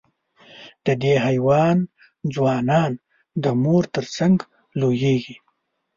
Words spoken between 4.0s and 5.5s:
څنګ لویېږي.